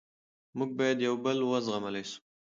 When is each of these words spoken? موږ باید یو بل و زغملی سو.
موږ 0.57 0.69
باید 0.77 0.97
یو 1.07 1.15
بل 1.23 1.37
و 1.41 1.49
زغملی 1.65 2.03
سو. 2.11 2.19